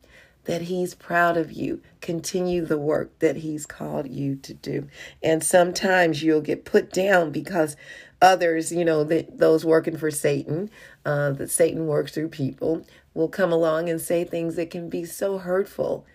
that 0.46 0.64
He's 0.64 0.94
proud 0.94 1.38
of 1.38 1.52
you. 1.52 1.82
Continue 2.02 2.66
the 2.66 2.78
work 2.78 3.18
that 3.20 3.38
He's 3.38 3.66
called 3.66 4.10
you 4.10 4.36
to 4.38 4.54
do. 4.54 4.88
And 5.22 5.44
sometimes 5.44 6.24
you'll 6.24 6.42
get 6.42 6.66
put 6.66 6.92
down 6.92 7.32
because 7.32 7.76
others, 8.22 8.72
you 8.72 8.86
know, 8.86 9.04
that 9.04 9.38
those 9.38 9.66
working 9.66 9.98
for 9.98 10.12
Satan, 10.12 10.70
uh, 11.06 11.32
that 11.32 11.52
Satan 11.52 11.88
works 11.88 12.14
through 12.14 12.30
people, 12.30 12.86
will 13.14 13.30
come 13.30 13.52
along 13.52 13.90
and 13.90 14.02
say 14.02 14.24
things 14.24 14.56
that 14.56 14.72
can 14.72 14.90
be 14.90 15.06
so 15.06 15.38
hurtful. 15.38 16.06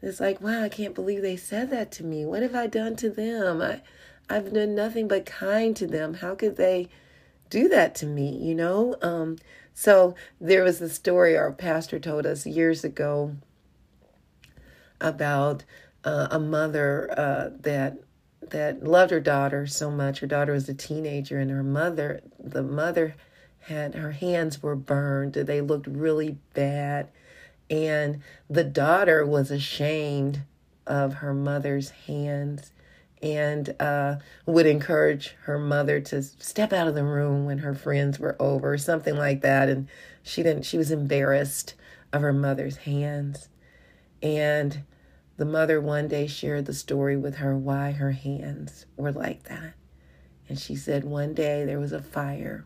And 0.00 0.10
it's 0.10 0.20
like, 0.20 0.40
wow, 0.40 0.62
I 0.62 0.68
can't 0.68 0.94
believe 0.94 1.22
they 1.22 1.36
said 1.36 1.70
that 1.70 1.90
to 1.92 2.04
me. 2.04 2.24
What 2.24 2.42
have 2.42 2.54
I 2.54 2.66
done 2.66 2.96
to 2.96 3.10
them? 3.10 3.62
I, 3.62 3.80
I've 4.28 4.52
done 4.52 4.74
nothing 4.74 5.08
but 5.08 5.26
kind 5.26 5.74
to 5.76 5.86
them. 5.86 6.14
How 6.14 6.34
could 6.34 6.56
they 6.56 6.88
do 7.48 7.68
that 7.68 7.94
to 7.96 8.06
me? 8.06 8.36
You 8.36 8.54
know. 8.54 8.96
Um, 9.02 9.38
so 9.72 10.14
there 10.40 10.62
was 10.62 10.80
a 10.80 10.88
story 10.88 11.36
our 11.36 11.52
pastor 11.52 11.98
told 11.98 12.26
us 12.26 12.46
years 12.46 12.84
ago 12.84 13.36
about 15.00 15.64
uh, 16.04 16.28
a 16.30 16.38
mother 16.38 17.12
uh, 17.16 17.50
that 17.60 17.98
that 18.40 18.84
loved 18.84 19.10
her 19.10 19.20
daughter 19.20 19.66
so 19.66 19.90
much. 19.90 20.20
Her 20.20 20.26
daughter 20.26 20.52
was 20.52 20.68
a 20.68 20.74
teenager, 20.74 21.38
and 21.38 21.50
her 21.50 21.64
mother, 21.64 22.20
the 22.38 22.62
mother, 22.62 23.16
had 23.60 23.96
her 23.96 24.12
hands 24.12 24.62
were 24.62 24.76
burned. 24.76 25.34
They 25.34 25.60
looked 25.60 25.88
really 25.88 26.38
bad, 26.54 27.08
and 27.68 28.22
the 28.48 28.64
daughter 28.64 29.26
was 29.26 29.50
ashamed 29.50 30.42
of 30.86 31.14
her 31.14 31.34
mother's 31.34 31.90
hands 31.90 32.70
and 33.22 33.74
uh, 33.80 34.16
would 34.44 34.66
encourage 34.66 35.34
her 35.44 35.58
mother 35.58 36.00
to 36.00 36.22
step 36.22 36.72
out 36.72 36.86
of 36.86 36.94
the 36.94 37.02
room 37.02 37.46
when 37.46 37.58
her 37.58 37.74
friends 37.74 38.18
were 38.18 38.36
over, 38.38 38.76
something 38.76 39.16
like 39.16 39.40
that. 39.40 39.68
And 39.68 39.88
she 40.22 40.42
didn't. 40.42 40.64
She 40.64 40.78
was 40.78 40.90
embarrassed 40.90 41.74
of 42.12 42.22
her 42.22 42.32
mother's 42.32 42.78
hands. 42.78 43.48
And 44.26 44.82
the 45.36 45.44
mother 45.44 45.80
one 45.80 46.08
day 46.08 46.26
shared 46.26 46.66
the 46.66 46.74
story 46.74 47.16
with 47.16 47.36
her 47.36 47.56
why 47.56 47.92
her 47.92 48.10
hands 48.10 48.84
were 48.96 49.12
like 49.12 49.44
that. 49.44 49.74
And 50.48 50.58
she 50.58 50.74
said 50.74 51.04
one 51.04 51.32
day 51.32 51.64
there 51.64 51.78
was 51.78 51.92
a 51.92 52.02
fire, 52.02 52.64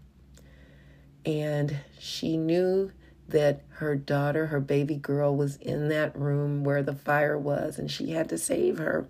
and 1.27 1.77
she 1.99 2.39
knew 2.39 2.93
that 3.29 3.63
her 3.73 3.95
daughter, 3.95 4.47
her 4.47 4.61
baby 4.61 4.97
girl, 4.97 5.37
was 5.37 5.57
in 5.57 5.89
that 5.89 6.17
room 6.19 6.65
where 6.65 6.83
the 6.83 6.95
fire 6.95 7.37
was, 7.39 7.79
and 7.79 7.91
she 7.91 8.13
had 8.13 8.31
to 8.31 8.39
save 8.39 8.79
her. 8.79 9.07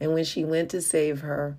And 0.00 0.12
when 0.12 0.24
she 0.24 0.44
went 0.44 0.70
to 0.70 0.82
save 0.82 1.20
her, 1.20 1.58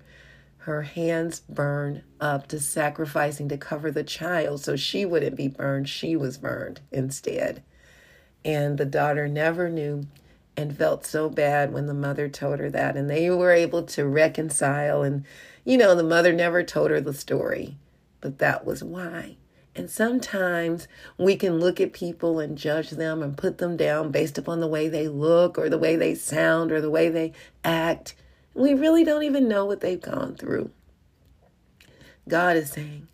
her 0.58 0.82
hands 0.82 1.40
burned 1.48 2.02
up 2.20 2.46
to 2.48 2.60
sacrificing 2.60 3.48
to 3.48 3.56
cover 3.56 3.90
the 3.90 4.04
child 4.04 4.60
so 4.60 4.76
she 4.76 5.06
wouldn't 5.06 5.36
be 5.36 5.48
burned. 5.48 5.88
She 5.88 6.14
was 6.14 6.36
burned 6.36 6.80
instead. 6.92 7.62
And 8.44 8.76
the 8.76 8.84
daughter 8.84 9.28
never 9.28 9.70
knew 9.70 10.06
and 10.56 10.76
felt 10.76 11.04
so 11.04 11.28
bad 11.28 11.72
when 11.72 11.86
the 11.86 11.94
mother 11.94 12.28
told 12.28 12.58
her 12.58 12.70
that. 12.70 12.96
And 12.96 13.10
they 13.10 13.30
were 13.30 13.52
able 13.52 13.82
to 13.84 14.06
reconcile. 14.06 15.02
And, 15.02 15.24
you 15.64 15.76
know, 15.76 15.94
the 15.94 16.02
mother 16.02 16.32
never 16.32 16.62
told 16.62 16.90
her 16.90 17.00
the 17.00 17.12
story, 17.12 17.76
but 18.20 18.38
that 18.38 18.64
was 18.64 18.82
why. 18.82 19.36
And 19.74 19.90
sometimes 19.90 20.88
we 21.18 21.36
can 21.36 21.60
look 21.60 21.80
at 21.80 21.92
people 21.92 22.40
and 22.40 22.56
judge 22.56 22.90
them 22.90 23.22
and 23.22 23.36
put 23.36 23.58
them 23.58 23.76
down 23.76 24.10
based 24.10 24.38
upon 24.38 24.60
the 24.60 24.66
way 24.66 24.88
they 24.88 25.06
look 25.06 25.58
or 25.58 25.68
the 25.68 25.76
way 25.76 25.96
they 25.96 26.14
sound 26.14 26.72
or 26.72 26.80
the 26.80 26.90
way 26.90 27.10
they 27.10 27.32
act. 27.62 28.14
We 28.54 28.72
really 28.72 29.04
don't 29.04 29.24
even 29.24 29.48
know 29.48 29.66
what 29.66 29.82
they've 29.82 30.00
gone 30.00 30.34
through. 30.36 30.70
God 32.26 32.56
is 32.56 32.70
saying, 32.70 33.08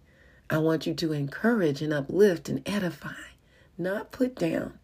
I 0.49 0.59
want 0.59 0.87
you 0.87 0.95
to 0.95 1.13
encourage 1.13 1.83
and 1.83 1.93
uplift 1.93 2.49
and 2.49 2.63
edify, 2.67 3.11
not 3.77 4.13
put 4.13 4.37
down 4.37 4.79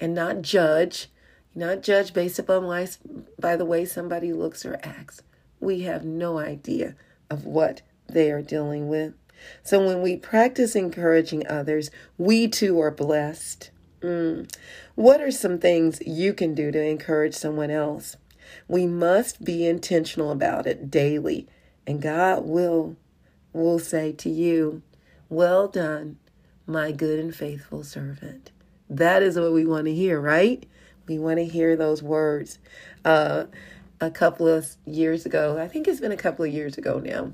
and 0.00 0.14
not 0.14 0.42
judge 0.42 1.08
not 1.54 1.82
judge 1.82 2.12
based 2.12 2.38
upon 2.38 2.66
why, 2.66 2.88
by 3.38 3.56
the 3.56 3.64
way 3.64 3.84
somebody 3.84 4.32
looks 4.32 4.64
or 4.64 4.78
acts. 4.82 5.22
We 5.58 5.80
have 5.82 6.04
no 6.04 6.38
idea 6.38 6.94
of 7.28 7.44
what 7.44 7.82
they 8.08 8.30
are 8.30 8.42
dealing 8.42 8.88
with. 8.88 9.14
So 9.62 9.84
when 9.84 10.02
we 10.02 10.16
practice 10.16 10.76
encouraging 10.76 11.46
others, 11.46 11.90
we 12.18 12.48
too 12.48 12.80
are 12.80 12.90
blessed. 12.90 13.70
Mm. 14.00 14.50
What 14.94 15.20
are 15.20 15.30
some 15.30 15.58
things 15.58 16.00
you 16.06 16.32
can 16.32 16.54
do 16.54 16.70
to 16.70 16.82
encourage 16.82 17.34
someone 17.34 17.70
else? 17.70 18.16
We 18.68 18.86
must 18.86 19.44
be 19.44 19.66
intentional 19.66 20.30
about 20.30 20.66
it 20.66 20.90
daily, 20.90 21.46
and 21.86 22.02
God 22.02 22.44
will 22.44 22.96
will 23.52 23.78
say 23.78 24.12
to 24.12 24.30
you, 24.30 24.82
"Well 25.28 25.68
done, 25.68 26.18
my 26.66 26.92
good 26.92 27.18
and 27.18 27.34
faithful 27.34 27.82
servant." 27.84 28.50
That 28.88 29.22
is 29.22 29.38
what 29.38 29.52
we 29.52 29.64
want 29.64 29.86
to 29.86 29.94
hear, 29.94 30.20
right? 30.20 30.66
We 31.10 31.18
want 31.18 31.38
to 31.38 31.44
hear 31.44 31.74
those 31.74 32.04
words. 32.04 32.60
Uh, 33.04 33.46
a 34.00 34.12
couple 34.12 34.46
of 34.46 34.76
years 34.86 35.26
ago, 35.26 35.58
I 35.58 35.66
think 35.66 35.88
it's 35.88 35.98
been 35.98 36.12
a 36.12 36.16
couple 36.16 36.44
of 36.44 36.54
years 36.54 36.78
ago 36.78 37.00
now, 37.00 37.32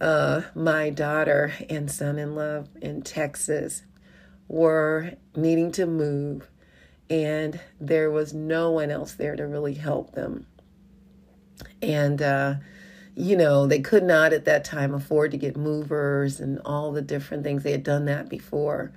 uh, 0.00 0.40
my 0.54 0.88
daughter 0.88 1.52
and 1.68 1.90
son 1.90 2.18
in 2.18 2.34
law 2.34 2.64
in 2.80 3.02
Texas 3.02 3.82
were 4.48 5.12
needing 5.36 5.70
to 5.72 5.84
move, 5.84 6.48
and 7.10 7.60
there 7.78 8.10
was 8.10 8.32
no 8.32 8.70
one 8.70 8.90
else 8.90 9.12
there 9.12 9.36
to 9.36 9.46
really 9.46 9.74
help 9.74 10.12
them. 10.14 10.46
And, 11.82 12.22
uh, 12.22 12.54
you 13.14 13.36
know, 13.36 13.66
they 13.66 13.80
could 13.80 14.02
not 14.02 14.32
at 14.32 14.46
that 14.46 14.64
time 14.64 14.94
afford 14.94 15.32
to 15.32 15.36
get 15.36 15.58
movers 15.58 16.40
and 16.40 16.58
all 16.64 16.90
the 16.90 17.02
different 17.02 17.44
things. 17.44 17.64
They 17.64 17.72
had 17.72 17.82
done 17.82 18.06
that 18.06 18.30
before. 18.30 18.92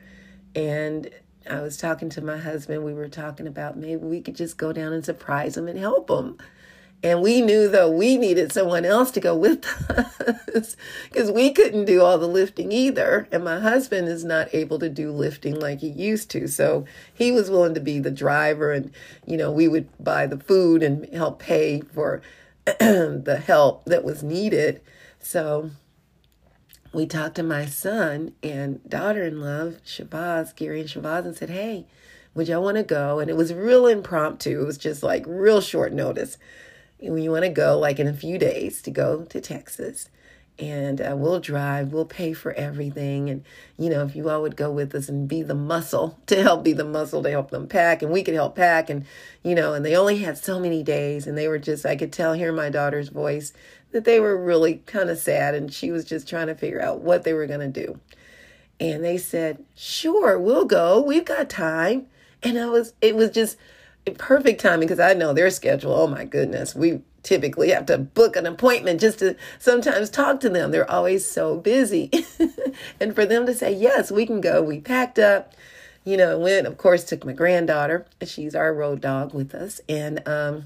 And 0.56 1.10
I 1.50 1.62
was 1.62 1.78
talking 1.78 2.10
to 2.10 2.22
my 2.22 2.38
husband. 2.38 2.84
We 2.84 2.94
were 2.94 3.08
talking 3.08 3.48
about 3.48 3.78
maybe 3.78 3.98
we 3.98 4.22
could 4.22 4.36
just 4.36 4.58
go 4.58 4.74
down 4.74 4.94
and 4.94 5.06
surprise 5.06 5.56
them 5.56 5.68
and 5.68 5.78
help 5.78 6.08
them. 6.08 6.38
And 7.04 7.22
we 7.22 7.42
knew 7.42 7.68
though 7.68 7.92
we 7.92 8.18
needed 8.18 8.52
someone 8.52 8.84
else 8.84 9.12
to 9.12 9.20
go 9.20 9.36
with 9.36 9.64
us 10.56 10.76
because 11.12 11.30
we 11.30 11.52
couldn't 11.52 11.86
do 11.86 12.02
all 12.02 12.18
the 12.18 12.28
lifting 12.28 12.72
either. 12.72 13.28
And 13.32 13.44
my 13.44 13.60
husband 13.60 14.08
is 14.08 14.26
not 14.26 14.54
able 14.54 14.80
to 14.80 14.90
do 14.90 15.12
lifting 15.12 15.60
like 15.60 15.82
he 15.82 15.90
used 15.90 16.32
to. 16.32 16.48
So 16.48 16.86
he 17.14 17.32
was 17.32 17.52
willing 17.52 17.76
to 17.76 17.80
be 17.80 18.00
the 18.00 18.10
driver 18.10 18.72
and, 18.72 18.92
you 19.26 19.38
know, 19.38 19.52
we 19.52 19.68
would 19.68 19.88
buy 20.04 20.26
the 20.26 20.40
food 20.40 20.82
and 20.82 21.08
help 21.14 21.40
pay 21.40 21.82
for 21.82 22.24
the 22.66 23.44
help 23.46 23.86
that 23.86 24.04
was 24.04 24.24
needed. 24.24 24.82
So 25.20 25.70
we 26.96 27.06
talked 27.06 27.36
to 27.36 27.44
my 27.44 27.66
son 27.66 28.34
and 28.42 28.88
daughter 28.90 29.24
in 29.24 29.42
law, 29.42 29.78
Shabazz, 29.86 30.56
Gary 30.56 30.82
and 30.82 30.90
Shabazz, 30.90 31.26
and 31.26 31.36
said, 31.36 31.50
Hey, 31.50 31.86
would 32.34 32.48
y'all 32.48 32.64
want 32.64 32.78
to 32.78 32.84
go? 32.84 33.20
And 33.20 33.30
it 33.30 33.36
was 33.36 33.54
real 33.54 33.88
impromptu. 33.88 34.62
It 34.62 34.66
was 34.66 34.78
just 34.78 35.04
like 35.04 35.24
real 35.28 35.62
short 35.62 35.94
notice 35.94 36.38
you 37.00 37.32
want 37.32 37.44
to 37.44 37.50
go 37.50 37.78
like 37.78 38.00
in 38.00 38.08
a 38.08 38.14
few 38.14 38.38
days 38.38 38.82
to 38.84 38.92
go 38.92 39.24
to 39.26 39.42
Texas 39.42 40.10
and 40.58 41.02
uh, 41.02 41.14
we'll 41.18 41.42
drive, 41.42 41.92
we'll 41.92 42.06
pay 42.06 42.32
for 42.32 42.54
everything. 42.54 43.30
And, 43.30 43.44
you 43.78 43.90
know, 43.90 44.06
if 44.06 44.16
you 44.16 44.30
all 44.30 44.42
would 44.42 44.56
go 44.56 44.72
with 44.72 44.96
us 44.96 45.10
and 45.10 45.28
be 45.28 45.42
the 45.42 45.54
muscle 45.54 46.18
to 46.28 46.42
help 46.42 46.64
be 46.64 46.72
the 46.72 46.86
muscle 46.86 47.22
to 47.24 47.30
help 47.30 47.52
them 47.52 47.68
pack, 47.68 48.02
and 48.02 48.10
we 48.10 48.24
could 48.24 48.36
help 48.36 48.56
pack. 48.56 48.90
And, 48.90 49.06
you 49.44 49.54
know, 49.54 49.74
and 49.74 49.86
they 49.86 49.98
only 49.98 50.20
had 50.20 50.38
so 50.38 50.58
many 50.58 50.82
days, 50.82 51.28
and 51.28 51.38
they 51.38 51.50
were 51.50 51.60
just, 51.60 51.86
I 51.86 51.98
could 51.98 52.14
tell, 52.14 52.34
hear 52.34 52.54
my 52.54 52.70
daughter's 52.70 53.10
voice, 53.10 53.52
that 53.96 54.04
they 54.04 54.20
were 54.20 54.36
really 54.36 54.82
kind 54.86 55.10
of 55.10 55.18
sad. 55.18 55.56
And 55.56 55.74
she 55.74 55.90
was 55.90 56.04
just 56.04 56.28
trying 56.28 56.48
to 56.48 56.56
figure 56.56 56.82
out 56.82 57.00
what 57.00 57.24
they 57.24 57.32
were 57.32 57.48
going 57.48 57.62
to 57.62 57.86
do. 57.86 57.98
And 58.78 59.02
they 59.02 59.18
said, 59.18 59.64
sure, 59.74 60.38
we'll 60.38 60.66
go. 60.66 61.02
We've 61.02 61.24
got 61.24 61.50
time. 61.50 62.08
And 62.44 62.60
I 62.60 62.66
was, 62.66 62.94
it 63.00 63.16
was 63.16 63.30
just, 63.30 63.58
perfect 64.18 64.60
timing 64.60 64.88
because 64.88 65.00
I 65.00 65.14
know 65.14 65.32
their 65.32 65.50
schedule. 65.50 65.94
Oh 65.94 66.08
my 66.08 66.26
goodness. 66.26 66.76
We 66.76 67.04
typically 67.24 67.70
have 67.70 67.86
to 67.86 67.98
book 67.98 68.36
an 68.36 68.46
appointment 68.46 69.00
just 69.00 69.20
to 69.20 69.38
sometimes 69.60 70.10
talk 70.10 70.42
to 70.42 70.50
them. 70.50 70.72
They're 70.72 70.92
always 70.92 71.26
so 71.26 71.56
busy. 71.56 72.12
and 73.00 73.16
for 73.16 73.26
them 73.26 73.46
to 73.46 73.54
say, 73.54 73.74
yes, 73.74 74.12
we 74.12 74.26
can 74.26 74.42
go. 74.42 74.62
We 74.62 74.82
packed 74.82 75.20
up, 75.20 75.54
you 76.04 76.18
know, 76.18 76.38
went, 76.38 76.68
of 76.68 76.78
course, 76.78 77.06
took 77.06 77.24
my 77.24 77.32
granddaughter. 77.32 78.06
She's 78.26 78.56
our 78.56 78.74
road 78.74 79.00
dog 79.00 79.34
with 79.34 79.56
us. 79.56 79.80
And, 79.88 80.22
um, 80.28 80.66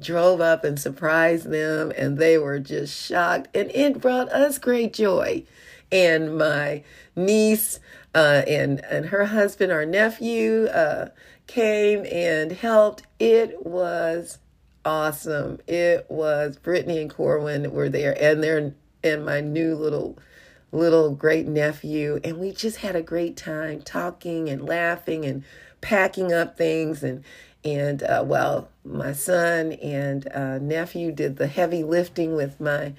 drove 0.00 0.40
up 0.40 0.64
and 0.64 0.78
surprised 0.78 1.50
them 1.50 1.92
and 1.96 2.18
they 2.18 2.36
were 2.36 2.58
just 2.58 2.94
shocked 2.94 3.48
and 3.54 3.70
it 3.70 4.00
brought 4.00 4.30
us 4.30 4.58
great 4.58 4.92
joy 4.92 5.42
and 5.90 6.36
my 6.36 6.82
niece 7.14 7.80
uh, 8.14 8.42
and 8.46 8.84
and 8.84 9.06
her 9.06 9.26
husband 9.26 9.72
our 9.72 9.86
nephew 9.86 10.66
uh, 10.66 11.08
came 11.46 12.04
and 12.10 12.52
helped. 12.52 13.02
It 13.18 13.64
was 13.64 14.38
awesome. 14.84 15.58
It 15.66 16.06
was 16.08 16.56
Brittany 16.56 16.98
and 17.00 17.10
Corwin 17.10 17.70
were 17.72 17.88
there 17.88 18.16
and 18.20 18.42
their 18.42 18.74
and 19.02 19.24
my 19.24 19.40
new 19.40 19.74
little 19.74 20.18
little 20.72 21.14
great 21.14 21.46
nephew 21.46 22.20
and 22.24 22.38
we 22.38 22.52
just 22.52 22.78
had 22.78 22.96
a 22.96 23.02
great 23.02 23.36
time 23.36 23.80
talking 23.80 24.48
and 24.48 24.66
laughing 24.68 25.24
and 25.24 25.44
packing 25.80 26.32
up 26.32 26.58
things 26.58 27.02
and 27.02 27.22
and 27.64 28.02
uh, 28.02 28.22
well 28.26 28.68
my 28.86 29.12
son 29.12 29.72
and 29.72 30.28
uh, 30.32 30.58
nephew 30.58 31.12
did 31.12 31.36
the 31.36 31.46
heavy 31.46 31.82
lifting 31.82 32.34
with 32.34 32.60
my 32.60 32.92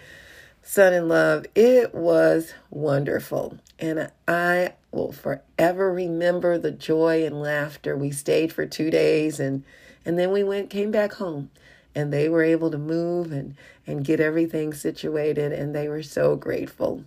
son 0.62 0.94
in 0.94 1.08
love 1.08 1.46
it 1.56 1.94
was 1.96 2.54
wonderful 2.70 3.58
and 3.80 4.12
i 4.28 4.74
will 4.98 5.12
forever 5.12 5.94
remember 5.94 6.58
the 6.58 6.72
joy 6.72 7.26
and 7.26 7.42
laughter. 7.42 7.96
We 7.96 8.12
stayed 8.12 8.52
for 8.52 8.66
two 8.66 8.90
days 8.90 9.40
and 9.40 9.64
and 10.06 10.18
then 10.18 10.32
we 10.32 10.44
went 10.44 10.70
came 10.70 10.92
back 10.92 11.14
home 11.14 11.52
and 11.94 12.12
they 12.12 12.30
were 12.30 12.44
able 12.44 12.72
to 12.72 12.78
move 12.78 13.32
and 13.32 13.56
and 13.86 14.04
get 14.04 14.20
everything 14.20 14.74
situated 14.74 15.54
and 15.54 15.74
they 15.74 15.88
were 15.88 16.04
so 16.04 16.36
grateful. 16.36 17.04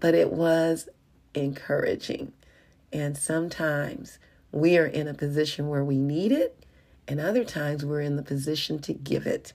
But 0.00 0.14
it 0.14 0.32
was 0.32 0.88
encouraging. 1.34 2.32
And 2.92 3.16
sometimes 3.16 4.18
we 4.50 4.78
are 4.78 4.86
in 4.86 5.08
a 5.08 5.14
position 5.14 5.68
where 5.68 5.84
we 5.84 5.98
need 5.98 6.32
it 6.32 6.57
and 7.08 7.18
other 7.18 7.42
times 7.42 7.84
we're 7.84 8.02
in 8.02 8.16
the 8.16 8.22
position 8.22 8.78
to 8.80 8.92
give 8.92 9.26
it. 9.26 9.52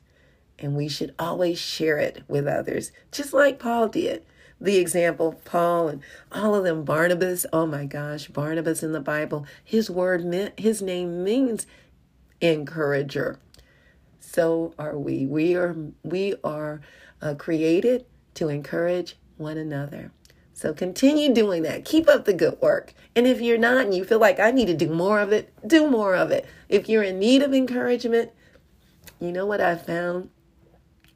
And 0.60 0.76
we 0.76 0.88
should 0.88 1.16
always 1.18 1.60
share 1.60 1.98
it 1.98 2.24
with 2.28 2.48
others, 2.48 2.92
just 3.12 3.34
like 3.34 3.60
Paul 3.60 3.88
did 3.88 4.24
the 4.63 4.78
example, 4.78 5.42
Paul 5.44 5.89
and 5.89 6.02
all 6.32 6.56
of 6.56 6.63
them, 6.63 6.84
Barnabas. 6.86 7.46
Oh 7.52 7.66
my 7.66 7.86
gosh, 7.86 8.28
Barnabas 8.30 8.82
in 8.82 8.94
the 8.94 9.02
Bible, 9.02 9.46
his 9.63 9.89
word 9.89 10.26
meant, 10.26 10.58
his 10.58 10.82
name 10.82 11.24
means 11.24 11.68
encourager. 12.39 13.39
So 14.22 14.74
are 14.80 14.98
we. 14.98 15.26
We 15.26 15.56
are 15.56 15.76
we 16.02 16.36
are 16.46 16.80
uh, 17.22 17.36
created 17.36 18.06
to 18.36 18.48
encourage 18.48 19.18
one 19.38 19.58
another. 19.58 20.12
So 20.54 20.74
continue 20.74 21.34
doing 21.34 21.63
that. 21.63 21.84
Keep 21.84 22.08
up 22.08 22.26
the 22.26 22.34
good 22.34 22.60
work. 22.62 22.94
And 23.16 23.26
if 23.28 23.42
you're 23.42 23.58
not 23.58 23.86
and 23.86 23.94
you 23.94 24.06
feel 24.06 24.20
like 24.20 24.39
I 24.39 24.52
need 24.52 24.68
to 24.68 24.74
do 24.74 24.89
more 24.89 25.20
of 25.20 25.32
it, 25.32 25.54
do 25.66 25.89
more 25.89 26.16
of 26.16 26.32
it. 26.32 26.46
If 26.70 26.88
you're 26.88 27.04
in 27.04 27.20
need 27.20 27.42
of 27.42 27.54
encouragement, 27.54 28.32
you 29.20 29.32
know 29.32 29.46
what 29.46 29.62
I 29.62 29.76
found? 29.76 30.30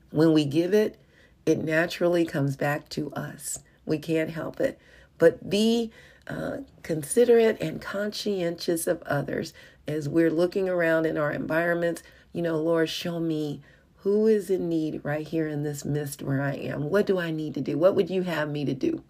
When 0.10 0.34
we 0.34 0.46
give 0.46 0.74
it, 0.74 1.00
it 1.46 1.64
naturally 1.64 2.26
comes 2.26 2.56
back 2.56 2.90
to 2.90 3.12
us. 3.14 3.60
We 3.86 4.00
can't 4.00 4.32
help 4.32 4.60
it. 4.60 4.80
But 5.18 5.50
be 5.50 5.92
uh, 6.28 6.58
considerate 6.84 7.58
and 7.62 7.82
conscientious 7.82 8.88
of 8.88 9.02
others 9.04 9.54
as 9.88 10.10
we're 10.10 10.32
looking 10.32 10.68
around 10.68 11.06
in 11.06 11.18
our 11.18 11.32
environments. 11.32 12.04
You 12.34 12.42
know, 12.42 12.58
Lord, 12.58 12.90
show 12.90 13.20
me 13.20 13.62
who 13.98 14.28
is 14.28 14.50
in 14.50 14.68
need 14.68 15.02
right 15.04 15.28
here 15.28 15.48
in 15.48 15.64
this 15.64 15.86
midst 15.86 16.22
where 16.22 16.42
I 16.42 16.54
am. 16.54 16.90
What 16.90 17.06
do 17.06 17.20
I 17.20 17.32
need 17.32 17.54
to 17.56 17.62
do? 17.62 17.78
What 17.78 17.96
would 17.96 18.10
you 18.10 18.24
have 18.24 18.50
me 18.50 18.66
to 18.66 18.74
do? 18.74 19.04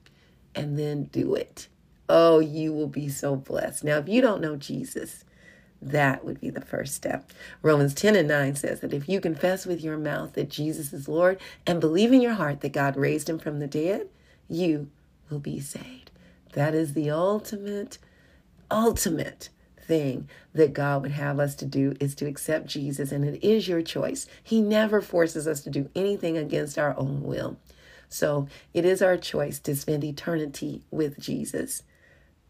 And 0.58 0.78
then 0.78 1.04
do 1.06 1.36
it. 1.36 1.68
Oh, 2.10 2.40
you 2.40 2.74
will 2.74 2.88
be 2.88 3.10
so 3.10 3.36
blessed. 3.36 3.84
Now, 3.84 3.98
if 3.98 4.10
you 4.10 4.22
don't 4.22 4.42
know 4.42 4.56
Jesus, 4.56 5.24
that 5.82 6.26
would 6.26 6.42
be 6.42 6.50
the 6.50 6.62
first 6.62 6.96
step. 6.96 7.32
Romans 7.62 7.94
10 7.94 8.16
and 8.16 8.28
9 8.28 8.56
says 8.56 8.80
that 8.80 8.94
if 8.94 9.08
you 9.08 9.22
confess 9.22 9.66
with 9.66 9.82
your 9.82 9.98
mouth 9.98 10.34
that 10.34 10.50
Jesus 10.50 10.94
is 10.94 11.08
Lord 11.08 11.40
and 11.66 11.80
believe 11.80 12.12
in 12.12 12.22
your 12.22 12.34
heart 12.34 12.62
that 12.62 12.74
God 12.74 12.98
raised 12.98 13.30
him 13.30 13.40
from 13.40 13.60
the 13.60 13.68
dead, 13.68 14.08
you 14.50 14.90
will 15.30 15.40
be 15.40 15.60
saved. 15.60 16.12
That 16.54 16.74
is 16.74 16.94
the 16.94 17.12
ultimate, 17.12 18.00
ultimate 18.72 19.50
thing 19.80 20.28
that 20.54 20.74
God 20.74 21.04
would 21.04 21.12
have 21.12 21.40
us 21.40 21.56
to 21.56 21.66
do 21.66 21.96
is 22.00 22.16
to 22.16 22.26
accept 22.26 22.68
Jesus, 22.68 23.12
and 23.12 23.24
it 23.24 23.46
is 23.46 23.68
your 23.68 23.82
choice. 23.82 24.28
He 24.44 24.62
never 24.62 25.02
forces 25.02 25.48
us 25.48 25.62
to 25.62 25.70
do 25.70 25.90
anything 25.96 26.38
against 26.38 26.80
our 26.80 26.98
own 26.98 27.24
will. 27.24 27.58
So 28.10 28.48
it 28.74 28.86
is 28.86 29.02
our 29.02 29.18
choice 29.18 29.60
to 29.60 29.76
spend 29.76 30.04
eternity 30.04 30.84
with 30.92 31.20
Jesus. 31.20 31.84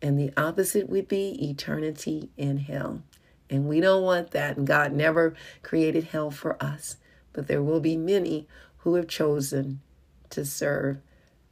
And 0.02 0.20
the 0.20 0.32
opposite 0.38 0.90
would 0.90 1.08
be 1.08 1.50
eternity 1.50 2.30
in 2.38 2.58
hell. 2.58 3.02
And 3.50 3.68
we 3.68 3.80
don't 3.80 4.04
want 4.04 4.32
that. 4.32 4.58
And 4.58 4.68
God 4.68 4.92
never 4.92 5.34
created 5.64 6.06
hell 6.06 6.32
for 6.32 6.62
us. 6.64 6.98
But 7.34 7.48
there 7.48 7.64
will 7.64 7.80
be 7.80 7.98
many 7.98 8.48
who 8.78 8.96
have 8.96 9.08
chosen 9.08 9.82
to 10.30 10.46
serve 10.46 11.00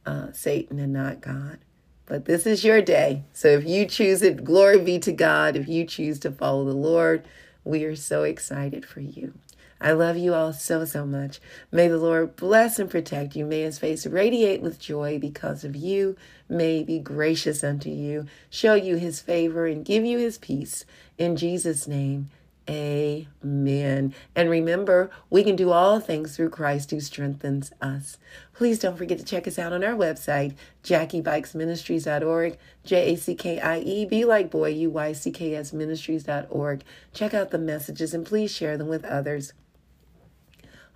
uh, 0.04 0.32
Satan 0.32 0.78
and 0.78 0.92
not 0.92 1.20
God. 1.20 1.58
But 2.06 2.26
this 2.26 2.46
is 2.46 2.64
your 2.64 2.80
day. 2.80 3.24
So 3.32 3.48
if 3.48 3.66
you 3.66 3.84
choose 3.86 4.22
it, 4.22 4.44
glory 4.44 4.78
be 4.78 4.98
to 5.00 5.12
God. 5.12 5.56
If 5.56 5.66
you 5.66 5.84
choose 5.84 6.20
to 6.20 6.30
follow 6.30 6.64
the 6.64 6.72
Lord, 6.72 7.24
we 7.64 7.84
are 7.84 7.96
so 7.96 8.22
excited 8.22 8.86
for 8.86 9.00
you. 9.00 9.34
I 9.80 9.92
love 9.92 10.16
you 10.16 10.32
all 10.32 10.52
so, 10.52 10.84
so 10.84 11.04
much. 11.04 11.40
May 11.70 11.88
the 11.88 11.98
Lord 11.98 12.36
bless 12.36 12.78
and 12.78 12.90
protect 12.90 13.36
you. 13.36 13.44
May 13.44 13.62
his 13.62 13.78
face 13.78 14.06
radiate 14.06 14.62
with 14.62 14.80
joy 14.80 15.18
because 15.18 15.64
of 15.64 15.76
you. 15.76 16.16
May 16.48 16.78
he 16.78 16.84
be 16.84 16.98
gracious 16.98 17.62
unto 17.62 17.90
you, 17.90 18.26
show 18.48 18.74
you 18.74 18.96
his 18.96 19.20
favor, 19.20 19.66
and 19.66 19.84
give 19.84 20.04
you 20.04 20.18
his 20.18 20.38
peace. 20.38 20.86
In 21.18 21.36
Jesus' 21.36 21.86
name, 21.86 22.30
amen. 22.70 24.14
And 24.34 24.48
remember, 24.48 25.10
we 25.28 25.44
can 25.44 25.56
do 25.56 25.72
all 25.72 26.00
things 26.00 26.36
through 26.36 26.50
Christ 26.50 26.90
who 26.90 27.00
strengthens 27.00 27.70
us. 27.82 28.16
Please 28.54 28.78
don't 28.78 28.96
forget 28.96 29.18
to 29.18 29.24
check 29.24 29.46
us 29.46 29.58
out 29.58 29.74
on 29.74 29.84
our 29.84 29.94
website, 29.94 30.54
JackieBuycksMinistries.org, 30.84 32.56
J 32.84 33.12
A 33.12 33.16
C 33.16 33.34
K 33.34 33.60
I 33.60 33.80
E, 33.80 34.06
be 34.06 34.24
like 34.24 34.50
boy, 34.50 34.70
U 34.70 34.90
Y 34.90 35.12
C 35.12 35.30
K 35.30 35.54
S 35.54 35.74
Ministries.org. 35.74 36.82
Check 37.12 37.34
out 37.34 37.50
the 37.50 37.58
messages 37.58 38.14
and 38.14 38.24
please 38.24 38.50
share 38.50 38.78
them 38.78 38.88
with 38.88 39.04
others. 39.04 39.52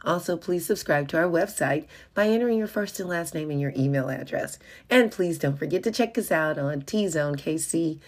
Also, 0.05 0.37
please 0.37 0.67
subscribe 0.67 1.09
to 1.09 1.19
our 1.19 1.29
website 1.29 1.87
by 2.15 2.27
entering 2.29 2.59
your 2.59 2.67
first 2.67 2.99
and 3.01 3.09
last 3.09 3.35
name 3.35 3.51
and 3.51 3.61
your 3.61 3.73
email 3.77 4.09
address. 4.09 4.59
And 4.89 5.13
please 5.13 5.39
don't 5.39 5.59
forget 5.59 5.83
to 5.83 5.91
check 5.91 6.17
us 6.17 6.31
out 6.33 6.59
on 6.59 6.83
tzonekc.org. 6.83 8.01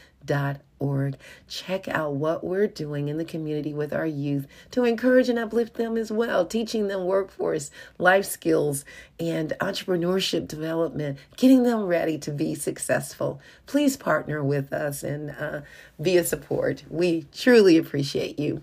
Check 1.49 1.89
out 1.89 2.15
what 2.15 2.43
we're 2.43 2.67
doing 2.67 3.09
in 3.09 3.19
the 3.19 3.25
community 3.25 3.75
with 3.75 3.93
our 3.93 4.07
youth 4.07 4.47
to 4.71 4.85
encourage 4.85 5.29
and 5.29 5.39
uplift 5.39 5.75
them 5.75 5.97
as 5.99 6.11
well, 6.11 6.47
teaching 6.47 6.89
them 6.89 7.05
workforce, 7.05 7.71
life 7.99 8.25
skills, 8.25 8.85
and 9.21 9.53
entrepreneurship 9.61 10.49
development, 10.49 11.19
getting 11.37 11.63
them 11.63 11.85
ready 11.85 12.19
to 12.19 12.31
be 12.31 12.55
successful. 12.55 13.39
Please 13.67 13.97
partner 13.97 14.43
with 14.43 14.73
us 14.73 15.03
and 15.03 15.31
uh, 15.39 15.61
be 16.01 16.17
a 16.17 16.25
support. 16.25 16.83
We 16.89 17.27
truly 17.33 17.77
appreciate 17.77 18.39
you. 18.39 18.63